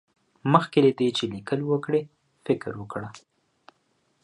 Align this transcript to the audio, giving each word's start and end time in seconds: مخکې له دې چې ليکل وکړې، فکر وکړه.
مخکې 0.53 0.79
له 0.85 0.91
دې 0.99 1.09
چې 1.17 1.23
ليکل 1.33 1.59
وکړې، 1.65 2.01
فکر 2.45 2.71
وکړه. 2.81 3.09